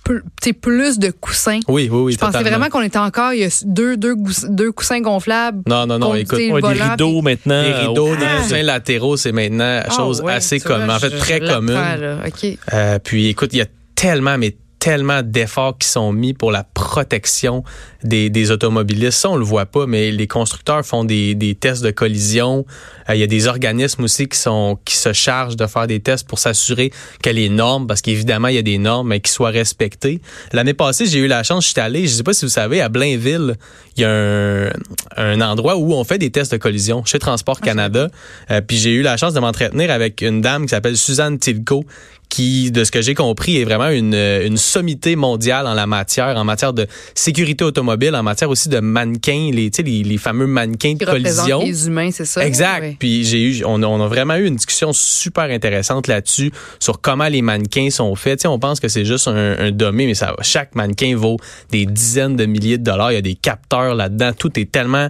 plus, 0.04 0.98
de 0.98 1.10
coussins. 1.10 1.60
Oui, 1.68 1.88
oui, 1.90 2.00
oui. 2.02 2.12
je 2.12 2.18
pensais 2.18 2.42
vraiment 2.42 2.68
qu'on 2.68 2.82
était 2.82 2.98
encore, 2.98 3.32
il 3.34 3.40
y 3.40 3.44
a 3.44 3.62
deux, 3.64 3.96
deux, 3.96 4.16
deux 4.48 4.72
coussins 4.72 5.00
gonflables. 5.00 5.62
Non, 5.68 5.86
non, 5.86 5.98
non, 5.98 6.14
écoute. 6.14 6.38
des 6.38 6.52
rideaux 6.52 7.22
maintenant. 7.22 7.62
Les 7.62 7.70
euh, 7.70 7.88
rideaux, 7.88 8.16
des 8.16 8.24
Ah! 8.24 8.42
coussins 8.42 8.62
latéraux, 8.62 9.16
c'est 9.16 9.32
maintenant 9.32 9.80
Ah, 9.86 9.90
chose 9.94 10.20
ouais, 10.22 10.32
assez 10.32 10.58
commune, 10.60 10.90
en 10.90 10.98
fait 10.98 11.10
je- 11.10 11.16
très 11.18 11.40
je 11.40 11.52
commune. 11.52 11.74
l'apprends, 11.74 12.00
là. 12.00 12.16
OK. 12.26 12.58
Euh, 12.72 12.98
puis 12.98 13.28
écoute, 13.28 13.50
il 13.52 13.58
y 13.58 13.62
a 13.62 13.66
tellement, 13.94 14.38
mais 14.38 14.56
tellement 14.82 15.22
d'efforts 15.22 15.78
qui 15.78 15.86
sont 15.86 16.12
mis 16.12 16.34
pour 16.34 16.50
la 16.50 16.64
protection 16.64 17.62
des, 18.02 18.30
des 18.30 18.50
automobilistes. 18.50 19.20
Ça, 19.20 19.30
on 19.30 19.36
le 19.36 19.44
voit 19.44 19.66
pas, 19.66 19.86
mais 19.86 20.10
les 20.10 20.26
constructeurs 20.26 20.84
font 20.84 21.04
des, 21.04 21.36
des 21.36 21.54
tests 21.54 21.84
de 21.84 21.92
collision. 21.92 22.66
Euh, 23.08 23.14
Il 23.14 23.20
y 23.20 23.22
a 23.22 23.28
des 23.28 23.46
organismes 23.46 24.02
aussi 24.02 24.26
qui 24.26 24.36
sont 24.36 24.80
qui 24.84 24.96
se 24.96 25.12
chargent 25.12 25.54
de 25.54 25.68
faire 25.68 25.86
des 25.86 26.00
tests 26.00 26.26
pour 26.26 26.40
s'assurer 26.40 26.90
que 27.22 27.30
les 27.30 27.48
normes, 27.48 27.86
parce 27.86 28.02
qu'évidemment, 28.02 28.48
il 28.48 28.56
y 28.56 28.58
a 28.58 28.62
des 28.62 28.78
normes, 28.78 29.06
mais 29.06 29.20
qui 29.20 29.30
soient 29.30 29.50
respectées. 29.50 30.20
L'année 30.52 30.74
passée, 30.74 31.06
j'ai 31.06 31.20
eu 31.20 31.28
la 31.28 31.44
chance, 31.44 31.64
je 31.64 31.70
suis 31.70 31.80
allé, 31.80 32.08
je 32.08 32.14
sais 32.14 32.24
pas 32.24 32.34
si 32.34 32.44
vous 32.44 32.50
savez, 32.50 32.80
à 32.80 32.88
Blainville, 32.88 33.54
il 33.96 34.00
y 34.00 34.04
a 34.04 34.10
un, 34.10 34.72
un 35.16 35.40
endroit 35.42 35.76
où 35.76 35.92
on 35.94 36.02
fait 36.02 36.18
des 36.18 36.32
tests 36.32 36.50
de 36.50 36.56
collision 36.56 37.04
chez 37.04 37.20
Transport 37.20 37.60
Canada. 37.60 38.08
Euh, 38.50 38.60
puis 38.60 38.78
j'ai 38.78 38.90
eu 38.90 39.02
la 39.02 39.16
chance 39.16 39.32
de 39.32 39.38
m'entretenir 39.38 39.92
avec 39.92 40.22
une 40.22 40.40
dame 40.40 40.64
qui 40.64 40.70
s'appelle 40.70 40.96
Suzanne 40.96 41.38
Tilco, 41.38 41.84
qui, 42.32 42.70
de 42.70 42.82
ce 42.82 42.90
que 42.90 43.02
j'ai 43.02 43.14
compris, 43.14 43.58
est 43.58 43.64
vraiment 43.64 43.90
une, 43.90 44.14
une 44.14 44.56
sommité 44.56 45.16
mondiale 45.16 45.66
en 45.66 45.74
la 45.74 45.86
matière, 45.86 46.34
en 46.38 46.44
matière 46.44 46.72
de 46.72 46.86
sécurité 47.14 47.62
automobile, 47.62 48.14
en 48.16 48.22
matière 48.22 48.48
aussi 48.48 48.70
de 48.70 48.80
mannequins, 48.80 49.50
les, 49.52 49.70
les, 49.84 50.02
les 50.02 50.16
fameux 50.16 50.46
mannequins 50.46 50.94
de 50.94 50.98
Qui 51.00 51.04
collision. 51.04 51.60
les 51.62 51.86
humains, 51.86 52.10
c'est 52.10 52.24
ça? 52.24 52.46
Exact. 52.46 52.96
Puis 52.98 53.24
j'ai 53.24 53.42
eu, 53.42 53.64
on, 53.66 53.82
a- 53.82 53.86
on 53.86 54.00
a 54.02 54.08
vraiment 54.08 54.36
eu 54.36 54.46
une 54.46 54.56
discussion 54.56 54.94
super 54.94 55.44
intéressante 55.44 56.06
là-dessus 56.06 56.50
sur 56.80 57.02
comment 57.02 57.28
les 57.28 57.42
mannequins 57.42 57.90
sont 57.90 58.14
faits. 58.14 58.38
Tu 58.38 58.42
sais, 58.44 58.48
on 58.48 58.58
pense 58.58 58.80
que 58.80 58.88
c'est 58.88 59.04
juste 59.04 59.28
un, 59.28 59.58
un 59.58 59.70
dummy, 59.70 60.06
mais 60.06 60.14
ça, 60.14 60.34
chaque 60.40 60.74
mannequin 60.74 61.14
vaut 61.14 61.36
des 61.70 61.84
dizaines 61.84 62.36
de 62.36 62.46
milliers 62.46 62.78
de 62.78 62.84
dollars. 62.84 63.12
Il 63.12 63.16
y 63.16 63.18
a 63.18 63.22
des 63.22 63.34
capteurs 63.34 63.94
là-dedans. 63.94 64.32
Tout 64.32 64.58
est 64.58 64.72
tellement 64.72 65.08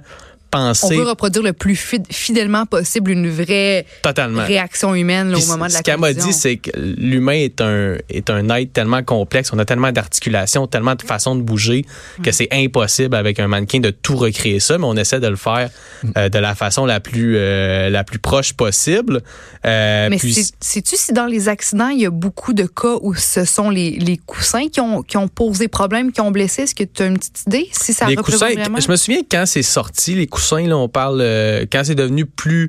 On 0.55 0.89
veut 0.99 1.09
reproduire 1.09 1.43
le 1.45 1.53
plus 1.53 1.75
fid- 1.77 2.07
fidèlement 2.13 2.67
possible 2.67 3.11
une 3.11 3.29
vraie 3.31 3.87
totalement. 4.03 4.45
réaction 4.45 4.95
humaine 4.95 5.31
là, 5.31 5.39
au 5.39 5.47
moment 5.47 5.67
de 5.67 5.73
la 5.73 5.79
ce 5.79 5.83
qu'elle 5.83 5.99
m'a 5.99 6.13
dit, 6.13 6.33
c'est 6.33 6.57
que 6.57 6.71
l'humain 6.77 7.33
est 7.33 7.61
un, 7.61 7.97
est 8.11 8.29
un 8.31 8.49
être 8.51 8.73
tellement 8.73 9.03
complexe, 9.03 9.51
on 9.53 9.59
a 9.59 9.65
tellement 9.65 9.93
d'articulations, 9.93 10.67
tellement 10.67 10.95
de 10.95 11.03
façons 11.03 11.37
de 11.37 11.43
bouger 11.43 11.85
que 12.23 12.29
Mm. 12.31 12.33
c'est 12.33 12.49
impossible 12.53 13.15
avec 13.17 13.41
un 13.41 13.49
mannequin 13.49 13.81
de 13.81 13.91
tout 13.91 14.17
recréer 14.17 14.61
ça, 14.61 14.77
mais 14.79 14.85
on 14.85 14.97
essaie 14.97 15.21
de 15.21 15.27
le 15.29 15.37
faire 15.37 15.71
Mm. 16.03 16.11
euh, 16.19 16.29
de 16.29 16.39
la 16.39 16.55
façon 16.55 16.85
la 16.87 17.01
plus, 17.01 17.37
euh, 17.37 17.89
la 17.91 18.05
plus 18.05 18.19
proche 18.19 18.53
possible. 18.53 19.23
Euh, 19.65 20.09
Mais 20.11 20.17
puis- 20.19 20.35
sais-tu 20.61 20.97
si 20.97 21.13
dans 21.13 21.27
les 21.27 21.49
accidents, 21.49 21.89
il 21.89 22.01
y 22.01 22.07
a 22.07 22.11
beaucoup 22.11 22.53
de 22.53 22.65
cas 22.65 22.97
où 23.01 23.15
ce 23.15 23.45
sont 23.45 23.71
les, 23.71 23.93
les 23.93 24.19
coussins 24.19 24.69
qui 24.69 24.81
ont, 24.81 25.03
qui 25.03 25.17
ont 25.17 25.29
posé 25.29 25.69
problème, 25.69 26.13
qui 26.13 26.21
ont 26.21 26.31
blessé? 26.31 26.63
Est-ce 26.63 26.75
que 26.75 26.85
tu 26.85 27.03
as 27.03 27.07
une 27.07 27.19
petite 27.19 27.43
idée 27.47 27.69
si 27.73 27.93
ça 27.93 28.07
les 28.07 28.17
représente 28.17 28.49
coussins, 28.51 28.61
vraiment? 28.61 28.81
je 28.81 28.91
me 28.91 28.97
souviens 28.97 29.21
quand 29.31 29.45
c'est 29.47 29.63
sorti, 29.63 30.15
les 30.15 30.27
coussins, 30.27 30.42
là, 30.50 30.77
on 30.77 30.89
parle, 30.89 31.21
euh, 31.21 31.65
quand 31.71 31.83
c'est 31.85 31.94
devenu 31.94 32.27
plus 32.27 32.69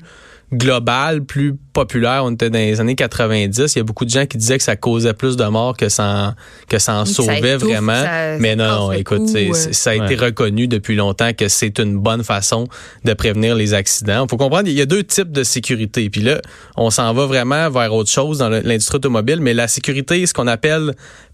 global, 0.51 1.23
plus 1.23 1.55
populaire, 1.73 2.23
on 2.25 2.31
était 2.31 2.51
dans 2.51 2.59
les 2.59 2.79
années 2.79 2.93
90, 2.95 3.73
il 3.75 3.79
y 3.79 3.81
a 3.81 3.83
beaucoup 3.83 4.05
de 4.05 4.11
gens 4.11 4.27
qui 4.27 4.37
disaient 4.37 4.57
que 4.59 4.63
ça 4.63 4.75
causait 4.75 5.13
plus 5.13 5.35
de 5.35 5.43
morts 5.45 5.75
que 5.75 5.89
ça 5.89 6.03
en, 6.05 6.33
que 6.69 6.77
ça 6.77 6.93
en 6.95 7.05
Oui, 7.05 7.09
sauvait 7.11 7.55
étouffe, 7.55 7.63
vraiment. 7.69 7.95
ça- 8.03 8.37
Mais 8.37 8.55
non, 8.55 8.91
écoute, 8.91 9.23
euh. 9.35 9.51
ça 9.53 9.91
a 9.91 9.95
été 9.95 10.15
reconnu 10.15 10.67
depuis 10.67 10.95
longtemps 10.95 11.33
que 11.33 11.47
c'est 11.47 11.79
une 11.79 11.97
bonne 11.97 12.23
façon 12.23 12.67
de 13.03 13.13
prévenir 13.13 13.55
les 13.55 13.73
accidents. 13.73 14.25
Il 14.25 14.29
faut 14.29 14.37
comprendre, 14.37 14.67
il 14.67 14.75
y 14.77 14.81
a 14.81 14.85
deux 14.85 15.03
types 15.03 15.31
de 15.31 15.43
sécurité. 15.43 16.09
Puis 16.11 16.21
là, 16.21 16.39
on 16.77 16.91
s'en 16.91 17.11
va 17.13 17.25
vraiment 17.25 17.69
vers 17.71 17.91
autre 17.93 18.11
chose 18.11 18.37
dans 18.37 18.49
l'industrie 18.49 18.97
automobile, 18.97 19.39
mais 19.41 19.55
la 19.55 19.67
sécurité, 19.67 20.23
ce 20.27 20.35
qu'on 20.35 20.45
appelle 20.47 20.93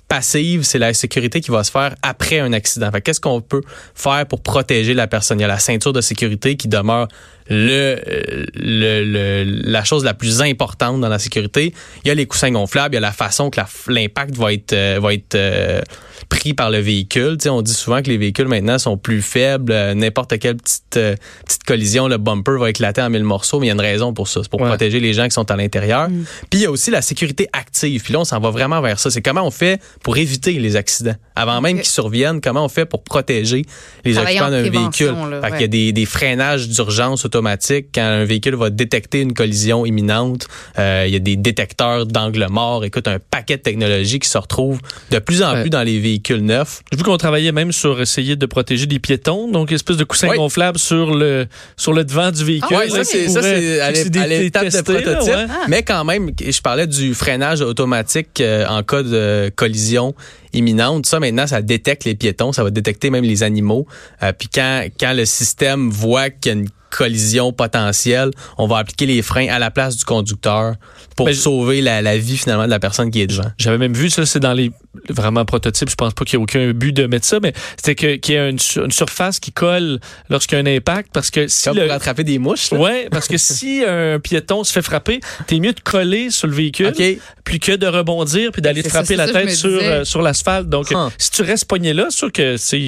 passive, 0.10 0.64
c'est 0.64 0.80
la 0.80 0.94
sécurité 0.94 1.40
qui 1.40 1.52
va 1.52 1.64
se 1.64 1.72
faire 1.72 1.96
après 2.02 2.40
un 2.40 2.52
accident. 2.52 2.92
Qu'est-ce 2.92 3.22
qu'on 3.22 3.42
peut 3.42 3.62
faire 3.94 4.26
pour 4.26 4.42
protéger 4.42 4.94
la 4.94 5.08
personne? 5.08 5.40
Il 5.40 5.44
y 5.44 5.46
a 5.46 5.48
la 5.48 5.60
ceinture 5.60 5.94
de 5.94 6.02
sécurité 6.02 6.58
qui 6.58 6.68
demeure 6.68 7.08
le, 7.50 7.70
euh, 8.08 8.46
le, 8.56 9.04
le- 9.04 9.44
la 9.72 9.84
chose 9.84 10.04
la 10.04 10.14
plus 10.14 10.42
importante 10.42 11.02
dans 11.02 11.10
la 11.10 11.20
sécurité. 11.20 11.74
Il 12.04 12.08
y 12.08 12.12
a 12.12 12.14
les 12.16 12.26
coussins 12.28 12.52
gonflables, 12.52 12.94
il 12.94 12.98
y 12.98 13.00
a 13.00 13.02
la 13.02 13.12
façon 13.12 13.50
que 13.50 13.60
l'impact 13.88 14.36
va 14.36 14.54
être, 14.54 14.74
euh, 14.74 15.00
va 15.02 15.14
être 15.14 15.36
euh, 15.36 15.82
pris 16.30 16.54
par 16.54 16.70
le 16.70 16.78
véhicule. 16.80 17.38
Tu 17.38 17.44
sais, 17.44 17.50
on 17.50 17.62
dit 17.62 17.74
souvent 17.74 18.02
que 18.02 18.08
les 18.10 18.18
véhicules 18.18 18.48
maintenant 18.48 18.78
sont 18.78 18.98
plus 18.98 19.22
faibles. 19.22 19.72
Euh, 19.72 19.94
N'importe 19.96 20.38
quelle 20.40 20.58
petite, 20.58 21.00
petite 21.46 21.64
collision, 21.66 22.08
le 22.08 22.18
bumper 22.18 22.58
va 22.60 22.70
éclater 22.70 23.02
en 23.02 23.10
mille 23.10 23.24
morceaux, 23.24 23.60
mais 23.60 23.66
il 23.66 23.70
y 23.70 23.72
a 23.72 23.74
une 23.74 23.82
raison 23.82 24.14
pour 24.14 24.28
ça. 24.28 24.42
C'est 24.44 24.50
pour 24.50 24.62
Ouais. 24.62 24.68
protéger 24.68 25.00
les 25.00 25.14
gens 25.14 25.26
qui 25.26 25.32
sont 25.34 25.50
à 25.50 25.56
l'intérieur. 25.56 26.08
Puis 26.08 26.60
il 26.60 26.62
y 26.62 26.66
a 26.66 26.72
aussi 26.72 26.92
la 26.92 27.02
sécurité 27.02 27.48
active. 27.54 28.04
Puis 28.04 28.14
là, 28.14 28.20
on 28.20 28.26
s'en 28.26 28.40
va 28.40 28.52
vraiment 28.52 28.80
vers 28.82 29.00
ça. 29.00 29.10
C'est 29.10 29.22
comment 29.22 29.46
on 29.46 29.52
fait 29.52 29.82
pour 30.04 30.18
éviter 30.18 30.54
les 30.54 30.76
accidents. 30.76 31.16
Avant 31.36 31.62
même 31.62 31.78
qu'ils 31.78 31.86
surviennent, 31.88 32.42
comment 32.42 32.66
on 32.66 32.70
fait 32.70 32.86
pour 32.86 33.04
protéger 33.04 33.64
les 34.06 34.18
occupants 34.18 34.50
d'un 34.52 34.62
véhicule? 34.70 35.16
là, 35.32 35.42
Fait 35.42 35.52
qu'il 35.52 35.62
y 35.62 35.64
a 35.64 35.68
des, 35.68 35.92
des 35.94 36.06
freinages 36.06 36.68
d'urgence 36.70 37.26
automatiques 37.26 37.39
automatique, 37.40 37.88
quand 37.96 38.02
un 38.04 38.26
véhicule 38.26 38.56
va 38.56 38.70
détecter 38.70 39.22
une 39.22 39.34
collision 39.34 39.86
imminente, 39.86 40.48
euh, 40.78 41.06
il 41.08 41.14
y 41.14 41.16
a 41.16 41.20
des 41.20 41.36
détecteurs 41.38 42.06
d'angle 42.06 42.46
mort. 42.50 42.84
Écoute, 42.84 43.08
un 43.08 43.18
paquet 43.20 43.58
de 43.58 43.62
technologies 43.62 44.20
qui 44.20 44.28
se 44.30 44.38
retrouvent 44.38 44.80
de 45.12 45.20
plus 45.20 45.42
en 45.42 45.54
Ouais. 45.54 45.62
plus 45.62 45.70
dans 45.70 45.84
les 45.84 46.00
véhicules 46.00 46.44
neufs. 46.44 46.82
J'ai 46.92 46.98
vu 46.98 47.04
qu'on 47.04 47.18
travaillait 47.18 47.52
même 47.52 47.72
sur 47.72 48.00
essayer 48.02 48.36
de 48.36 48.46
protéger 48.46 48.86
des 48.86 49.00
piétons, 49.00 49.50
donc 49.50 49.70
une 49.72 49.76
espèce 49.76 49.98
de 49.98 50.04
coussin 50.04 50.30
Oui. 50.30 50.38
gonflable 50.38 50.78
sur 50.78 51.16
le 51.16 51.48
sur 51.78 51.94
le 51.94 52.04
devant 52.04 52.30
du 52.32 52.44
véhicule. 52.44 52.78
Ah 52.80 52.84
oui, 52.86 52.92
ça, 52.92 53.04
c'est 53.04 53.80
à 53.80 53.92
l'étape 54.28 54.68
de 54.68 54.72
là, 54.78 54.84
prototype. 54.84 55.34
ouais. 55.34 55.46
Mais 55.70 55.84
quand 55.84 56.04
même, 56.04 56.32
je 56.40 56.62
parlais 56.62 56.88
du 56.88 57.14
freinage 57.14 57.62
automatique 57.62 58.42
euh, 58.42 58.66
en 58.68 58.84
cas 58.84 59.02
de 59.04 59.52
collision 59.56 60.14
imminente. 60.54 61.06
Ça, 61.06 61.20
maintenant, 61.20 61.48
ça 61.48 61.62
détecte 61.62 62.06
les 62.06 62.16
piétons, 62.16 62.52
ça 62.52 62.64
va 62.64 62.70
détecter 62.72 63.10
même 63.10 63.24
les 63.24 63.44
animaux. 63.44 63.86
Euh, 64.24 64.32
Puis 64.38 64.50
quand, 64.54 64.84
quand 65.00 65.14
le 65.14 65.26
système 65.26 65.90
voit 65.90 66.30
qu'il 66.30 66.52
y 66.52 66.56
a 66.56 66.58
une 66.60 66.70
collision 66.90 67.54
potentielle, 67.54 68.32
on 68.58 68.68
va 68.68 68.78
appliquer 68.78 69.06
les 69.06 69.22
freins 69.22 69.48
à 69.50 69.60
la 69.60 69.72
place 69.72 69.98
du 69.98 70.06
conducteur 70.06 70.76
pour 71.16 71.26
Ben, 71.28 71.36
sauver 71.36 71.82
la, 71.82 72.02
la 72.02 72.18
vie 72.18 72.38
finalement 72.38 72.66
de 72.66 72.70
la 72.70 72.80
personne 72.80 73.12
qui 73.12 73.22
est 73.22 73.28
devant. 73.28 73.52
J'avais 73.58 73.78
même 73.78 73.94
vu 73.94 74.10
ça, 74.10 74.26
c'est 74.26 74.40
dans 74.40 74.54
les 74.54 74.72
vraiment 75.10 75.46
prototypes. 75.46 75.90
Je 75.90 75.96
pense 75.96 76.14
pas 76.14 76.26
qu'il 76.26 76.38
y 76.38 76.42
ait 76.42 76.44
aucun 76.44 76.72
but 76.72 76.92
de 76.94 77.06
mettre 77.06 77.26
ça, 77.26 77.40
mais 77.42 77.54
c'était 77.78 77.96
que- 77.96 78.16
qu'il 78.16 78.36
y 78.36 78.38
a 78.38 78.50
une, 78.50 78.60
sur- 78.60 78.86
une 78.86 78.92
surface 78.92 79.40
qui 79.40 79.52
colle 79.52 80.00
lorsqu'il 80.30 80.58
y 80.58 80.62
a 80.62 80.64
un 80.64 80.76
impact, 80.76 81.10
parce 81.14 81.30
que 81.30 81.48
si 81.48 81.66
Comme 81.66 81.78
le, 81.78 81.86
pour 81.86 81.94
attraper 81.94 82.24
des 82.24 82.40
mouches. 82.40 82.72
là. 82.72 82.80
Ouais, 82.80 83.08
parce 83.12 83.28
que 83.28 83.38
si 83.38 83.84
un 83.88 84.20
piéton 84.20 84.64
se 84.64 84.72
fait 84.72 84.82
frapper, 84.82 85.20
t'es 85.48 85.60
mieux 85.60 85.74
de 85.74 85.80
coller 85.82 86.30
sur 86.32 86.48
le 86.48 86.54
véhicule 86.56 86.88
OK. 86.88 87.04
plus 87.44 87.60
que 87.60 87.76
de 87.76 87.88
rebondir 87.88 88.52
puis 88.52 88.62
d'aller 88.62 88.82
te 88.84 88.88
ça, 88.90 89.00
frapper 89.00 89.16
la 89.16 89.28
ça, 89.28 89.34
tête 89.34 89.52
sur, 89.52 89.70
euh, 89.70 90.04
sur 90.06 90.22
l'asphalte. 90.22 90.70
Donc, 90.70 90.88
Huh. 90.92 91.10
si 91.18 91.32
tu 91.32 91.42
restes 91.44 91.66
pogné 91.66 91.94
là, 91.94 92.08
c'est 92.10 92.18
sûr 92.18 92.32
que 92.32 92.58
c'est 92.58 92.80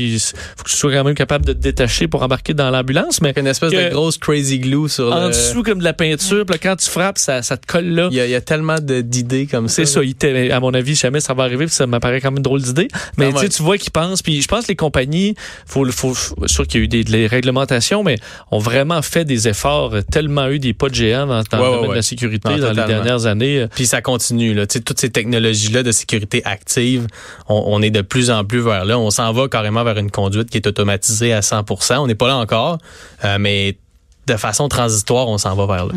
faut 0.57 0.63
que 0.63 0.69
tu 0.69 0.75
sois 0.77 0.91
quand 0.93 1.03
même 1.03 1.15
capable 1.15 1.45
de 1.45 1.53
te 1.53 1.59
détacher 1.59 2.07
pour 2.07 2.23
embarquer 2.23 2.53
dans 2.53 2.69
l'ambulance, 2.71 3.21
mais 3.21 3.33
Une 3.37 3.47
espèce 3.47 3.71
que- 3.71 3.89
de 3.89 3.90
grosse 3.91 4.17
crazy 4.17 4.59
glue 4.59 4.89
sur 4.89 5.11
en 5.11 5.23
le... 5.23 5.27
dessous 5.29 5.63
comme 5.63 5.79
de 5.79 5.83
la 5.83 5.93
peinture, 5.93 6.45
puis 6.45 6.57
quand 6.59 6.75
tu 6.75 6.89
frappes, 6.89 7.17
ça, 7.17 7.41
ça 7.41 7.57
te 7.57 7.65
colle 7.65 7.85
là. 7.89 8.07
Il 8.11 8.17
y, 8.17 8.21
a, 8.21 8.25
il 8.25 8.31
y 8.31 8.35
a 8.35 8.41
tellement 8.41 8.77
d'idées 8.79 9.47
comme 9.47 9.67
ça. 9.67 9.75
C'est 9.75 9.85
ça, 9.85 10.01
il 10.03 10.51
à 10.51 10.59
mon 10.59 10.73
avis, 10.73 10.95
jamais 10.95 11.19
ça 11.19 11.33
va 11.33 11.43
arriver, 11.43 11.65
puis 11.65 11.73
ça 11.73 11.87
m'apparaît 11.87 12.21
quand 12.21 12.29
même 12.31 12.37
une 12.37 12.43
drôle 12.43 12.61
d'idée. 12.61 12.87
Mais 13.17 13.29
tu 13.29 13.37
sais, 13.37 13.43
ouais. 13.43 13.49
tu 13.49 13.63
vois 13.63 13.77
qu'ils 13.77 13.91
pensent, 13.91 14.21
puis 14.21 14.41
je 14.41 14.47
pense 14.47 14.63
que 14.65 14.69
les 14.69 14.75
compagnies, 14.75 15.35
faut, 15.65 15.85
faut, 15.91 16.13
faut- 16.13 16.47
sûr 16.47 16.67
qu'il 16.67 16.79
y 16.79 16.83
a 16.83 16.85
eu 16.85 16.87
des, 16.87 17.03
des 17.03 17.27
réglementations, 17.27 18.03
mais 18.03 18.17
ont 18.51 18.59
vraiment 18.59 19.01
fait 19.01 19.25
des 19.25 19.47
efforts, 19.47 19.93
euh, 19.95 20.01
tellement 20.01 20.47
eu 20.49 20.59
des 20.59 20.73
pas 20.73 20.89
de 20.89 20.95
géants 20.95 21.27
dans, 21.27 21.41
dans 21.43 21.57
Ouais, 21.59 21.63
le 21.65 21.69
ouais, 21.69 21.75
domaine 21.75 21.89
de 21.91 21.95
la 21.95 22.01
sécurité 22.01 22.49
Non, 22.49 22.57
dans 22.59 22.69
les 22.69 22.85
dernières 22.87 23.25
années. 23.25 23.61
euh, 23.61 23.67
Puis 23.73 23.85
ça 23.85 24.01
continue. 24.01 24.53
Là. 24.53 24.65
Tu 24.67 24.73
sais, 24.73 24.81
toutes 24.81 24.99
ces 24.99 25.09
technologies-là 25.09 25.83
de 25.83 25.91
sécurité 25.91 26.41
active, 26.45 27.07
on, 27.49 27.63
on 27.67 27.81
est 27.81 27.89
de 27.91 28.01
plus 28.01 28.31
en 28.31 28.43
plus 28.45 28.61
vers 28.61 28.85
là. 28.85 28.97
On 28.99 29.09
s'en 29.09 29.31
va 29.33 29.47
carrément 29.47 29.83
vers 29.83 29.97
une 29.97 30.11
conduite 30.11 30.49
qui 30.49 30.57
est 30.57 30.67
automatisée 30.67 31.33
à 31.33 31.41
100 31.41 31.65
On 31.99 32.07
n'est 32.07 32.15
pas 32.15 32.27
là 32.27 32.37
encore, 32.37 32.77
euh, 33.25 33.37
mais 33.39 33.77
de 34.31 34.37
façon 34.37 34.67
transitoire, 34.67 35.27
on 35.27 35.37
s'en 35.37 35.55
va 35.55 35.65
vers 35.65 35.85
là. 35.87 35.93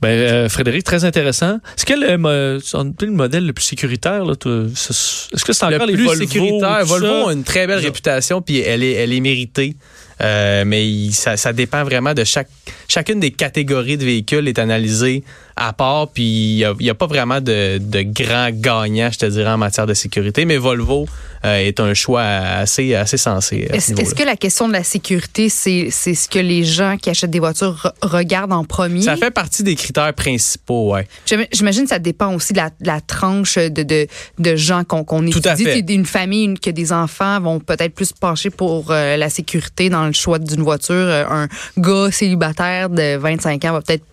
Ben, 0.00 0.08
euh, 0.08 0.48
Frédéric, 0.48 0.84
très 0.84 1.04
intéressant. 1.04 1.60
Est-ce 1.76 1.86
que 1.86 1.94
le, 1.94 2.58
c'est 2.60 3.06
le 3.06 3.12
modèle 3.12 3.46
le 3.46 3.52
plus 3.52 3.64
sécuritaire, 3.64 4.24
est-ce 4.30 5.44
que 5.44 5.52
c'est 5.52 5.64
encore 5.64 5.86
le 5.86 5.92
les 5.92 5.94
plus 5.94 6.06
Volvo, 6.06 6.20
sécuritaire? 6.20 6.84
Volvo 6.84 7.28
a 7.28 7.32
une 7.32 7.44
très 7.44 7.66
belle 7.66 7.78
réputation, 7.78 8.42
puis 8.42 8.58
elle 8.58 8.82
est, 8.82 8.92
elle 8.92 9.12
est 9.12 9.20
méritée. 9.20 9.76
Euh, 10.20 10.64
mais 10.66 10.88
il- 10.88 11.12
ça, 11.12 11.36
ça 11.36 11.52
dépend 11.52 11.82
vraiment 11.84 12.14
de 12.14 12.24
chaque 12.24 12.48
chacune 12.88 13.18
des 13.20 13.30
catégories 13.30 13.96
de 13.96 14.04
véhicules 14.04 14.46
est 14.48 14.58
analysée 14.58 15.24
à 15.56 15.72
part, 15.72 16.08
puis 16.08 16.58
il 16.60 16.74
n'y 16.80 16.90
a, 16.90 16.94
pas 16.94 17.06
vraiment 17.06 17.40
de, 17.40 17.78
de 17.78 18.02
grands 18.02 18.50
gagnants, 18.50 19.10
je 19.12 19.18
te 19.20 19.26
dirais, 19.26 19.50
en 19.50 19.56
matière 19.58 19.86
de 19.86 19.94
sécurité. 19.94 20.44
Mais 20.44 20.56
Volvo 20.56 21.06
euh, 21.44 21.56
est 21.58 21.78
un 21.78 21.94
choix 21.94 22.22
assez, 22.22 22.94
assez 22.94 23.16
sensé. 23.16 23.68
à 23.72 23.78
ce 23.78 23.92
Est-ce 23.92 24.14
que 24.16 24.24
la 24.24 24.36
question 24.36 24.66
de 24.66 24.72
la 24.72 24.82
sécurité, 24.82 25.48
c'est 25.48 25.90
ce 25.90 26.28
que 26.28 26.40
les 26.40 26.64
gens 26.64 26.96
qui 27.00 27.08
achètent 27.10 27.30
des 27.30 27.38
voitures 27.38 27.76
re- 27.84 27.92
regardent 28.08 28.52
en 28.52 28.64
premier? 28.64 29.02
Ça 29.02 29.16
fait 29.16 29.30
partie 29.30 29.62
des 29.62 29.76
critères 29.76 30.12
principaux. 30.14 30.96
J'im- 31.26 31.46
J'imagine 31.52 31.84
que 31.84 31.90
ça 31.90 31.98
dépend 32.00 32.34
aussi 32.34 32.52
de 32.52 32.58
la, 32.58 32.70
de 32.70 32.86
la 32.86 33.00
tranche 33.00 33.56
de, 33.56 33.82
de, 33.84 34.06
de 34.38 34.56
gens 34.56 34.82
qu'on 34.84 35.04
Tout 35.04 35.14
à 35.44 35.52
étudie. 35.52 35.64
fait. 35.64 35.82
T'sais, 35.82 35.94
Une 35.94 36.06
famille, 36.06 36.44
une- 36.44 36.58
que 36.58 36.70
des 36.70 36.92
enfants 36.92 37.40
vont 37.40 37.60
peut-être 37.60 37.94
plus 37.94 38.12
pencher 38.12 38.50
pour 38.50 38.90
euh, 38.90 39.16
la 39.16 39.30
sécurité 39.30 39.88
dans 39.88 40.03
le 40.06 40.12
choix 40.12 40.38
d'une 40.38 40.62
voiture. 40.62 40.94
Euh, 40.94 41.24
Un 41.28 41.48
gars 41.78 42.10
célibataire 42.10 42.88
de 42.90 43.16
25 43.16 43.64
ans 43.64 43.72
va 43.72 43.80
peut-être 43.82 44.04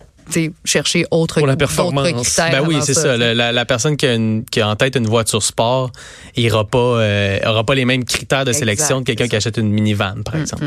chercher 0.64 1.04
autre, 1.10 1.38
Pour 1.38 1.46
la 1.48 1.56
performance. 1.56 2.36
Ben 2.38 2.62
oui, 2.66 2.76
c'est 2.82 2.94
ça. 2.94 3.16
La, 3.16 3.34
la- 3.34 3.52
la 3.52 3.64
personne 3.64 3.96
qui 3.96 4.06
a, 4.06 4.14
une- 4.14 4.44
qui 4.50 4.60
a 4.60 4.68
en 4.68 4.76
tête 4.76 4.94
une 4.96 5.06
voiture 5.06 5.42
sport 5.42 5.90
ira 6.36 6.64
pas, 6.64 6.78
euh, 6.78 7.38
aura 7.44 7.64
pas 7.64 7.74
les 7.74 7.84
mêmes 7.84 8.04
critères 8.04 8.44
de 8.44 8.50
Exact, 8.50 8.60
sélection 8.60 9.00
de 9.00 9.04
quelqu'un 9.04 9.26
qui 9.28 9.36
achète 9.36 9.56
une 9.56 9.70
minivan, 9.70 10.22
par 10.24 10.36
exemple. 10.36 10.64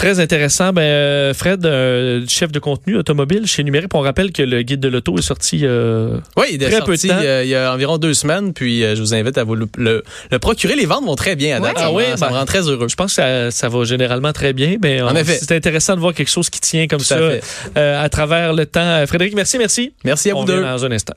Très 0.00 0.18
intéressant. 0.18 0.72
Ben, 0.72 0.80
euh, 0.80 1.34
Fred, 1.34 1.66
euh, 1.66 2.24
chef 2.26 2.50
de 2.50 2.58
contenu 2.58 2.96
automobile 2.96 3.46
chez 3.46 3.62
Numérique, 3.62 3.90
on 3.94 4.00
rappelle 4.00 4.32
que 4.32 4.40
le 4.42 4.62
guide 4.62 4.80
de 4.80 4.88
l'auto 4.88 5.18
est 5.18 5.22
sorti. 5.22 5.60
euh, 5.64 6.16
Oui, 6.38 6.46
il 6.52 6.62
est 6.62 6.70
Très 6.70 6.80
peu 6.80 6.92
de 6.92 6.96
sorti 6.96 7.08
temps. 7.08 7.16
euh, 7.22 7.42
il 7.44 7.50
y 7.50 7.54
a 7.54 7.70
environ 7.74 7.98
deux 7.98 8.14
semaines, 8.14 8.54
puis 8.54 8.82
euh, 8.82 8.96
je 8.96 9.00
vous 9.02 9.12
invite 9.12 9.36
à 9.36 9.44
vous 9.44 9.56
le, 9.56 9.66
le- 9.76 10.02
le 10.30 10.38
procurer. 10.38 10.74
Les 10.74 10.86
ventes 10.86 11.04
vont 11.04 11.16
très 11.16 11.36
bien 11.36 11.58
à 11.58 11.60
date. 11.60 11.74
Ouais. 11.74 11.80
Ça, 11.82 11.86
Ah 11.88 11.92
oui, 11.92 12.04
ça 12.16 12.26
ben, 12.26 12.32
me 12.32 12.38
rend 12.38 12.46
très 12.46 12.60
heureux. 12.66 12.88
je 12.88 12.94
pense 12.96 13.10
que 13.14 13.16
ça, 13.16 13.50
ça 13.50 13.68
va 13.68 13.84
généralement 13.84 14.32
très 14.32 14.54
bien, 14.54 14.76
mais 14.82 15.02
En 15.02 15.12
on- 15.12 15.16
effet. 15.16 15.38
c'est 15.38 15.52
intéressant 15.52 15.96
de 15.96 16.00
voir 16.00 16.14
quelque 16.14 16.30
chose 16.30 16.48
qui 16.48 16.60
tient 16.60 16.86
comme 16.86 17.00
Tout 17.00 17.04
ça 17.04 17.18
à 17.18 17.78
euh, 17.78 18.08
travers 18.08 18.54
le 18.54 18.64
temps. 18.64 19.06
Frédéric, 19.06 19.34
merci, 19.34 19.58
merci. 19.58 19.92
Merci 20.04 20.30
à 20.30 20.34
on 20.34 20.40
vous 20.40 20.46
revient 20.46 20.56
deux. 20.60 20.62
dans 20.64 20.84
un 20.86 20.92
instant. 20.92 21.14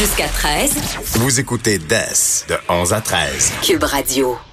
Jusqu'à 0.00 0.26
13, 0.28 0.72
Vous 1.16 1.38
écoutez 1.38 1.76
DES 1.76 2.46
de 2.48 2.54
11 2.70 2.94
à 2.94 3.02
13. 3.02 3.52
Cube 3.62 3.84
Radio. 3.84 4.38